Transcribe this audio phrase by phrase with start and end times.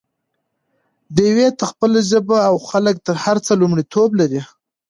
[1.15, 4.41] ډيوې ته خپله ژبه او خلک تر هر څه لومړيتوب لري